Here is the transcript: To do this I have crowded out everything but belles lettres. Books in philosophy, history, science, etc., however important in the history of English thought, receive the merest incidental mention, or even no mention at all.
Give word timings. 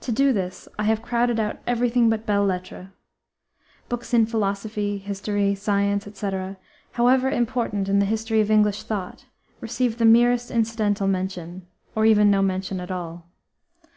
To 0.00 0.10
do 0.10 0.32
this 0.32 0.66
I 0.80 0.82
have 0.82 1.00
crowded 1.00 1.38
out 1.38 1.60
everything 1.64 2.10
but 2.10 2.26
belles 2.26 2.48
lettres. 2.48 2.88
Books 3.88 4.12
in 4.12 4.26
philosophy, 4.26 4.98
history, 4.98 5.54
science, 5.54 6.08
etc., 6.08 6.56
however 6.90 7.30
important 7.30 7.88
in 7.88 8.00
the 8.00 8.04
history 8.04 8.40
of 8.40 8.50
English 8.50 8.82
thought, 8.82 9.26
receive 9.60 9.98
the 9.98 10.04
merest 10.06 10.50
incidental 10.50 11.06
mention, 11.06 11.68
or 11.94 12.04
even 12.04 12.32
no 12.32 12.42
mention 12.42 12.80
at 12.80 12.90
all. 12.90 13.28